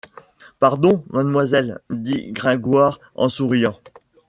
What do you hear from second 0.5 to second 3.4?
Pardon, mademoiselle, dit Gringoire en